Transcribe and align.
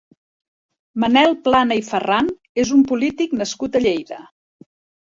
Manel 1.03 1.35
Plana 1.49 1.77
i 1.81 1.85
Farran 1.91 2.33
és 2.65 2.75
un 2.79 2.85
polític 2.95 3.39
nascut 3.45 3.83
a 3.83 3.85
Lleida. 3.87 4.25